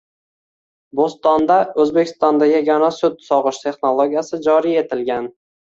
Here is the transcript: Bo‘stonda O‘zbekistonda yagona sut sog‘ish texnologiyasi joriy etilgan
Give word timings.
Bo‘stonda 0.99 1.59
O‘zbekistonda 1.85 2.49
yagona 2.55 2.91
sut 2.99 3.25
sog‘ish 3.31 3.65
texnologiyasi 3.69 4.45
joriy 4.51 4.85
etilgan 4.87 5.35